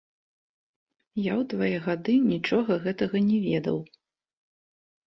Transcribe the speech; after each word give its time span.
Я 1.25 1.33
ў 1.35 1.43
твае 1.53 1.77
гады 1.91 2.17
нічога 2.33 2.81
гэтага 2.87 3.17
не 3.31 3.39
ведаў. 3.47 3.77